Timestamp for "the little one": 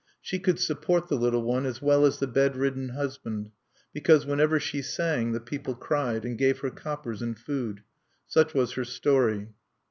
1.09-1.63